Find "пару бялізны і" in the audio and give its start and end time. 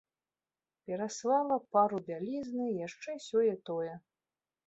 1.75-2.79